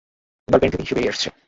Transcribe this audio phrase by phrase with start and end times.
[0.47, 1.27] এবার প্যান্ট থেকে হিসু বেরিয়ে আসছে?